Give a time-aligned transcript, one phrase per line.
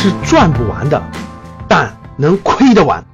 [0.00, 1.02] 是赚不完的，
[1.68, 3.04] 但能亏得完。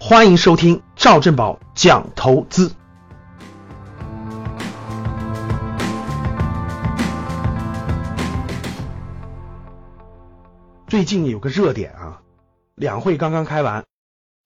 [0.00, 2.72] 欢迎收听赵正宝讲投资。
[10.88, 12.20] 最近有个热点啊，
[12.74, 13.84] 两会刚刚开完，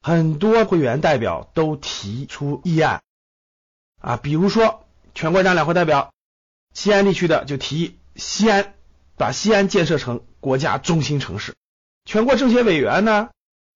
[0.03, 3.01] 很多会员代表都提出议案
[4.03, 6.13] 啊，比如说全国人大两会代表
[6.75, 8.75] 西安地区的就提议西安
[9.17, 11.55] 把西安建设成国家中心城市，
[12.11, 13.29] 全国政协委员呢，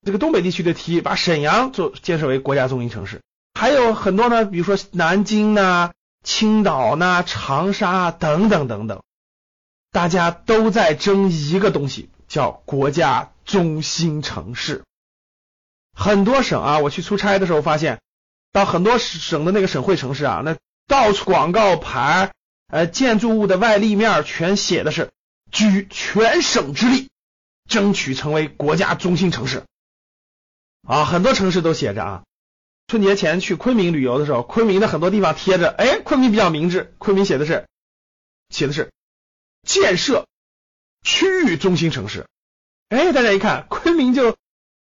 [0.05, 3.23] 这个东北地区的提议把沈阳做建设为国家中心城市，
[3.55, 5.93] 还有很多呢，比如说南京呐、
[6.24, 9.05] 青岛呐、长沙等等等等，
[9.93, 12.10] 大家都在争一个东西。
[12.27, 14.82] 叫国家中心城市，
[15.96, 18.01] 很多省啊，我去出差的时候发现，
[18.51, 20.57] 到很多省的那个省会城市啊，那
[20.88, 22.32] 到处广告牌，
[22.66, 25.12] 呃，建筑物的外立面全写的是
[25.52, 27.10] 举全省之力
[27.68, 29.65] 争取成为国家中心城市
[30.82, 32.24] 啊，很多城市都写着啊。
[32.87, 37.66] 春节前去昆明旅游的时候，昆明的很多地方贴着，哎，昆明比较明智，昆明写的是
[38.51, 38.93] 写的是
[39.62, 40.26] 建设。
[41.06, 42.26] 区域中心城市，
[42.88, 44.38] 哎，大家一看，昆明就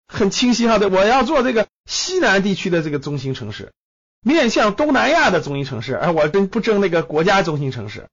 [0.06, 3.72] 很清晰哈，对，我要做这个西南地区的这个中心城市，
[4.20, 8.06] 面向东南亚的中心城市，而，我真不争那个国家中心城市，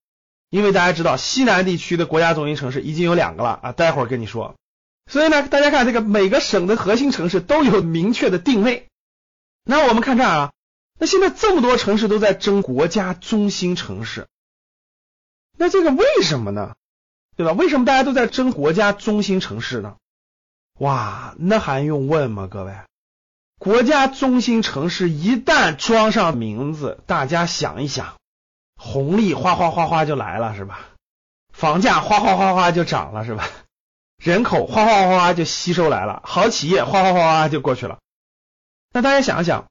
[0.49, 4.55] 因为大家知道西南地区的国家中心城市已经有两个了啊，待会儿跟你说。
[5.09, 8.87] 所以呢，大家看这个每个省的核心城市都有明确的定位。
[9.63, 10.51] 那我们看这儿啊，
[10.99, 14.27] 那现在这么多城市都在争国家中心城市，
[15.57, 16.75] 那这个为什么呢？
[17.35, 17.51] 对吧？
[17.51, 19.95] 为什么大家都在争国家中心城市呢？
[20.79, 22.47] 哇，那还用问吗？
[22.49, 22.73] 各位，
[23.59, 28.17] 国家中心城市一旦装上名字，大家想一想，
[28.77, 30.87] 红利哗哗哗哗就来了，是吧？
[31.51, 33.49] 房价哗哗哗哗就涨了，是吧？
[34.23, 37.99] 人口哗哗哗哗就吸收来了，好企业哗哗哗哗就过去了。
[38.93, 39.67] 那大家想一想，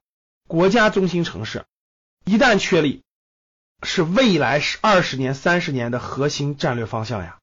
[0.47, 1.65] 国家中心城市
[2.25, 3.03] 一旦确立，
[3.83, 7.37] 是未来是二十年、三十年的核心战略方向呀。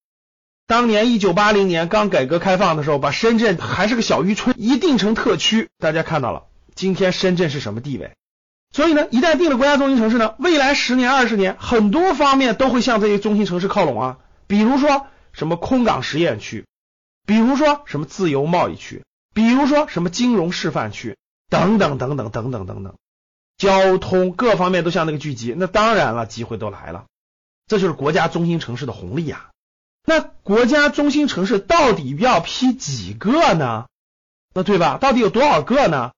[0.66, 8.12] 当年一九八零年刚改革开放的时候，把深圳还是个小渔村一定成特区，大家看到了，今天深圳是什么地位？
[8.74, 14.18] 所以呢，一旦定了国家中心城市呢，未来十年、二十年，很多方面都会向这些中心城市靠拢啊。
[14.48, 16.66] 比如说什么空港实验区，
[17.24, 21.16] 比如说什么自由贸易区，比如说什么金融示范区，
[21.48, 22.96] 等等等等等等等等，
[23.56, 27.04] 交通各方面都向那个聚集，那当然了，机会都来了，
[27.68, 29.50] 这就是国家中心城市的红利呀。
[30.04, 33.86] 那国家中心城市到底要批几个呢？
[34.52, 34.98] 那对吧？
[35.00, 36.10] 到底有多少个呢？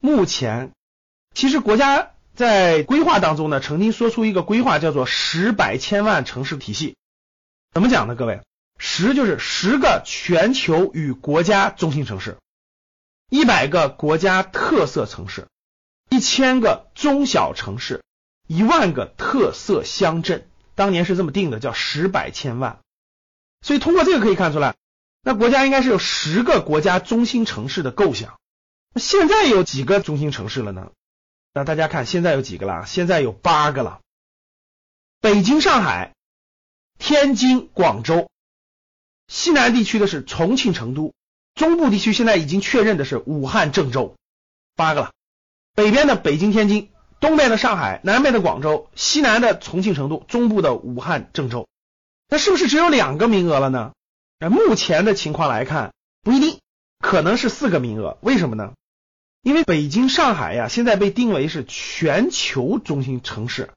[0.00, 0.72] 目前，
[1.36, 6.96] 其实国家在规划当中呢，曾经说出一个规划，叫做十百千万城市体系。
[7.74, 8.14] 怎么讲呢？
[8.14, 8.40] 各位，
[8.78, 12.38] 十就是十个全球与国家中心城市，
[13.28, 15.46] 一百个国家特色城市，
[16.08, 18.02] 一千个中小城市，
[18.46, 20.48] 一万个特色乡镇。
[20.74, 22.78] 当年是这么定的，叫十百千万。
[23.60, 24.74] 所以通过这个可以看出来，
[25.22, 28.38] 那国家应该是有十个国家中心城市的构想。
[28.94, 30.92] 那现在有几个中心城市了呢？
[31.56, 32.84] 那大家看现在有几个了？
[32.84, 34.00] 现在有八个了：
[35.22, 36.12] 北京、上海、
[36.98, 38.28] 天津、广州。
[39.26, 41.14] 西南地区的是重庆、成都。
[41.54, 44.16] 中部地区现在已经确认的是武汉、郑州，
[44.74, 45.12] 八个了。
[45.74, 46.90] 北边的北京、天津，
[47.20, 51.66] 东边的上海，南边的广州，西南的重庆、成都，中部的武汉、郑州。
[52.28, 53.94] 那是不是只有两个名额了呢？
[54.38, 56.60] 那目前的情况来看，不一定，
[56.98, 58.18] 可能是四个名额。
[58.20, 58.74] 为什么呢？
[59.46, 63.70] 因为北京、上海呀，现在被定为是全球中心城市，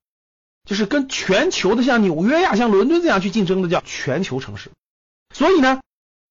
[0.68, 4.72] 就是跟全球的像纽约呀、像伦敦这样去竞争的叫全球城市。
[5.32, 5.80] 所以呢，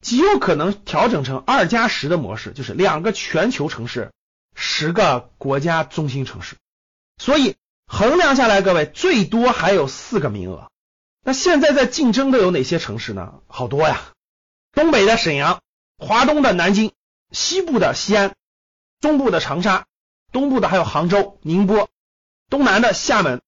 [0.03, 4.11] 极有可能调整成二加十的模式，就是两个全球城市，
[4.57, 6.57] 十个国家中心城市。
[7.23, 7.55] 所以
[7.87, 10.69] 衡量下来，各位最多还有四个名额。
[11.23, 13.35] 那现在在竞争的有哪些城市呢？
[13.47, 14.01] 好多呀，
[14.73, 15.61] 东北的沈阳，
[15.97, 16.91] 华东的南京，
[17.31, 18.35] 西部的西安，
[19.01, 19.87] 中部的长沙，
[20.33, 21.89] 东部的还有杭州、宁波，
[22.49, 23.41] 东南的厦门，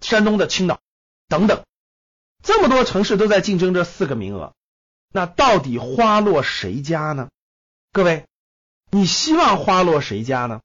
[0.00, 0.80] 山东的青岛
[1.28, 1.64] 等等，
[2.42, 4.54] 这么多城市都在竞争这四个名额。
[5.12, 7.28] 那到底花落谁家呢？
[7.92, 8.24] 各位，
[8.90, 10.60] 你希望花落谁家呢？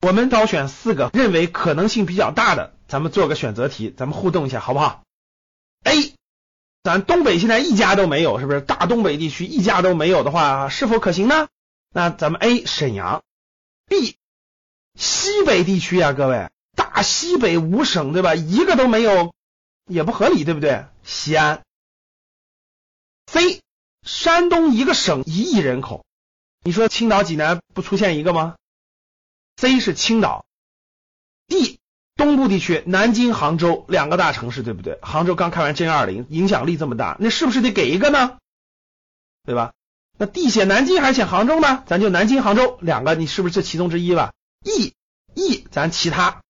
[0.00, 5.02] 我们挑选四个认为可能性比较大的，咱们做个选择题，咱们互动一下，好不好
[5.84, 6.14] ？A，
[6.82, 8.60] 咱东北现在一家都没有，是不是？
[8.60, 11.48] 大东北地区一家都没有的话，是否可行呢？
[11.92, 13.22] 那咱们 A 沈阳
[13.86, 14.16] ，B
[14.94, 18.34] 西北地区啊，各位，大西北五省对吧？
[18.34, 19.34] 一个都没有，
[19.86, 20.86] 也不合理，对不对？
[21.02, 21.62] 西安
[23.26, 23.60] ，C
[24.02, 26.04] 山东一个省一亿人口，
[26.64, 28.56] 你说青岛、济南不出现一个吗
[29.56, 30.44] ？C 是青岛
[31.48, 31.78] ，D
[32.14, 34.98] 东部地区南京、杭州两个大城市，对不对？
[35.02, 38.38] 杭州刚开完歼二零，影响力这么大，那是不是得给一个呢？
[39.44, 39.72] 对吧？
[40.18, 41.82] 那 D 写南京还是写杭州呢？
[41.86, 44.32] 咱就南京、杭州两个，你是不是这其中之一吧
[44.64, 44.92] ？E
[45.34, 46.42] E 咱其他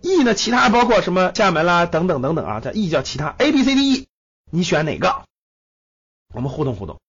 [0.00, 0.34] ，E 呢？
[0.34, 4.08] 其他包括什么厦门啦等等等等啊，这 E 叫其他，A B C D E
[4.50, 5.24] 你选哪个？
[6.32, 7.00] 我们互动互动。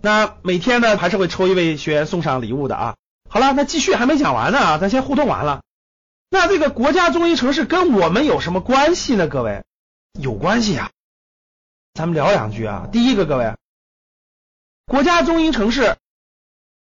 [0.00, 2.96] 那每天呢还是会抽一位学员送上礼物的啊。
[3.28, 5.62] 好了，那继续还没讲完呢啊，咱先互动完了。
[6.30, 9.28] 那这个国家中心城市跟我们有什么关系呢？
[9.28, 9.64] 各位
[10.18, 10.90] 有关系啊。
[11.94, 12.88] 咱们聊两句啊。
[12.90, 13.54] 第一个，各位，
[14.86, 15.96] 国家中心城市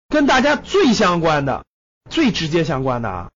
[0.10, 1.66] 跟大家最相关的、
[2.10, 3.32] 最直接相关的啊。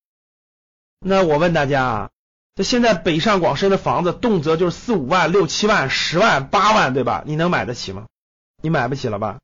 [1.00, 2.10] 那我问大家啊。
[2.58, 7.22] 这现在北上广深的房子动辄就是四五万、六七万、十万、八万，对吧？
[7.26, 8.06] 你能买得起吗？
[8.62, 9.40] 你买不起了吧？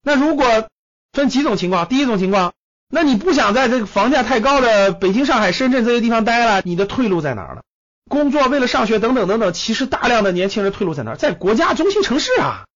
[0.00, 0.68] 那如果
[1.12, 2.52] 分几种情况，第一种情况，
[2.88, 7.62] 那你不想在这个房价太高的北京、上海、深圳这些地方待了，你的退路在哪儿呢？
[8.08, 11.16] 工作为了上学等等等等，其实大量的年轻人退路在哪儿？
[11.16, 12.66] 在国家中心城市啊，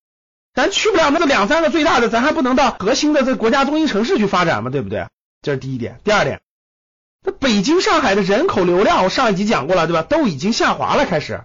[0.59, 4.71] 咱去不了那个两三个最大的，咱还不能到核心的这国家中心城市去发展吗？
[4.71, 5.07] 对不对？
[5.41, 6.01] 这是第一点。
[6.03, 6.41] 第二点。
[7.25, 10.03] 那北京、上海的人口流量，我上一集讲过了，对吧？
[10.03, 11.45] 都已经下滑了，开始。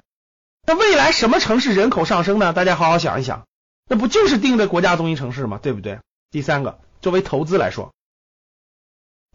[0.66, 2.54] 那未来什么城市人口上升呢？
[2.54, 3.46] 大家好好想一想，
[3.88, 5.60] 那不就是定的国家中心城市吗？
[5.62, 6.00] 对不对？
[6.32, 7.94] 第三个，作为投资来说，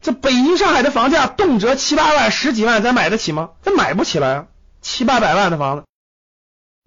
[0.02, 3.50] 这北京、上海的房价动辄七八万、十几万，咱买得起吗？
[3.62, 4.46] 咱买不起了呀，
[4.80, 5.84] 七八百万的房子，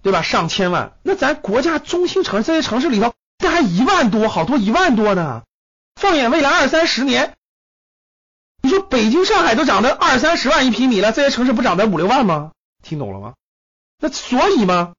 [0.01, 0.21] 对吧？
[0.21, 5.43] 上千万，那咱国家中心城这些城市里头，这还一万多，好多一万多呢。
[5.95, 7.35] 放眼未来二三十年。
[8.63, 12.51] 你说北京、上海都涨到二三十万一平米了，这些城市不涨到五六万吗？
[12.83, 13.33] 听懂了吗？
[13.99, 14.93] 那所以嘛，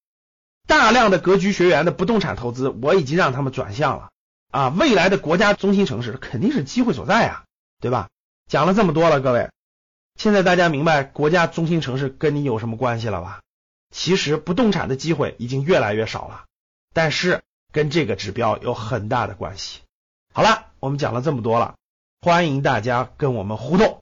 [0.66, 4.10] 大量的格局学员的不动产投资，我已经让他们转向了
[4.50, 4.68] 啊。
[4.68, 7.44] 未来的国家中心城市肯定是机会所在啊，
[7.80, 8.08] 对吧？
[8.48, 9.50] 讲了这么多了，各位，
[10.16, 13.40] 现在大家明白国家中心城市跟你有什么关系了吧？
[13.92, 16.46] 其实不动产的机会已经越来越少了，
[16.92, 19.80] 但是跟这个指标有很大的关系。
[20.32, 21.76] 好了，我们讲了这么多了。
[22.22, 24.00] 欢迎大家跟我们互动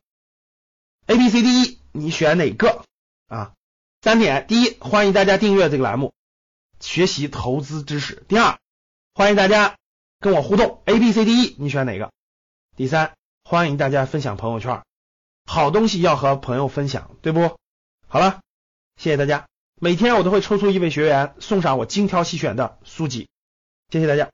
[1.07, 2.85] ，A、B、C、D、E，你选哪个
[3.29, 3.53] 啊？
[4.03, 6.13] 三点：第一，欢迎大家订阅这个栏目，
[6.81, 8.59] 学习投资知识；第二，
[9.15, 9.77] 欢迎大家
[10.21, 12.13] 跟我互动，A、B、C、D、E，你选哪个？
[12.77, 14.83] 第三，欢迎大家分享朋友圈，
[15.47, 17.59] 好东西要和朋友分享，对不？
[18.07, 18.41] 好了，
[18.97, 19.49] 谢谢大家，
[19.83, 23.29] 每天我都会抽出一位学员送上我精挑细选的书籍，
[23.89, 24.29] 谢谢大家。